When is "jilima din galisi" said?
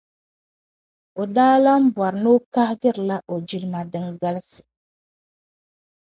3.47-4.61